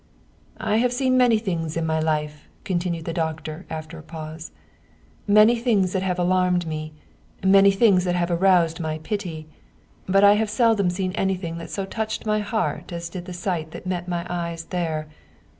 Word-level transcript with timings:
"I 0.57 0.77
have 0.77 0.91
seen 0.91 1.15
many 1.15 1.37
things 1.37 1.77
in 1.77 1.85
my 1.85 1.99
life," 1.99 2.49
continued 2.63 3.05
the 3.05 3.13
doctor, 3.13 3.67
after 3.69 3.99
a 3.99 4.01
pause" 4.01 4.49
many 5.37 5.55
things 5.55 5.93
that 5.93 6.01
have 6.01 6.17
alarmed 6.17 6.65
me,, 6.65 6.93
many 7.43 7.69
things 7.69 8.03
that 8.05 8.15
have 8.15 8.31
aroused 8.31 8.79
my 8.79 8.97
pity; 8.97 9.45
but 10.07 10.23
I 10.23 10.33
have 10.33 10.49
seldom 10.49 10.89
seen 10.89 11.11
anything 11.11 11.59
that 11.59 11.69
so 11.69 11.85
touched 11.85 12.25
my 12.25 12.39
heart 12.39 12.91
as 12.91 13.09
did 13.09 13.25
the 13.25 13.33
sight 13.33 13.69
that 13.73 13.85
met 13.85 14.07
my 14.07 14.25
eyes 14.27 14.63
there. 14.73 15.07